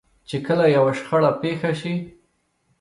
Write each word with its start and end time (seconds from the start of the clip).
چې 0.27 0.37
کله 0.47 0.65
يوه 0.75 0.91
شخړه 0.99 1.31
پېښه 1.41 1.71
شي. 1.81 1.95